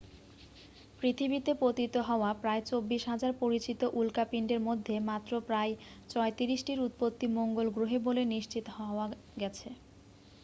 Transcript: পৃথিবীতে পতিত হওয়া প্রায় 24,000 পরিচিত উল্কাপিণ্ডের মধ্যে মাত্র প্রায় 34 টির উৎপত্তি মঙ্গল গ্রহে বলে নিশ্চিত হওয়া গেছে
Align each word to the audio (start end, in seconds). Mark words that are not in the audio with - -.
পৃথিবীতে 1.01 1.51
পতিত 1.61 1.95
হওয়া 2.09 2.29
প্রায় 2.41 2.61
24,000 2.69 3.03
পরিচিত 3.41 3.81
উল্কাপিণ্ডের 3.93 4.61
মধ্যে 4.61 4.95
মাত্র 5.09 5.31
প্রায় 5.47 5.71
34 6.09 6.35
টির 6.65 6.79
উৎপত্তি 6.81 7.25
মঙ্গল 7.37 7.67
গ্রহে 7.75 7.97
বলে 8.07 8.23
নিশ্চিত 8.33 8.65
হওয়া 8.77 9.05
গেছে 9.41 9.69